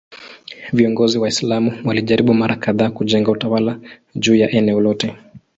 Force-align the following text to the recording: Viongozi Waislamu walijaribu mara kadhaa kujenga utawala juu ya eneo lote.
Viongozi 0.73 1.17
Waislamu 1.17 1.73
walijaribu 1.85 2.33
mara 2.33 2.55
kadhaa 2.55 2.89
kujenga 2.89 3.31
utawala 3.31 3.79
juu 4.15 4.35
ya 4.35 4.51
eneo 4.51 4.79
lote. 4.81 5.15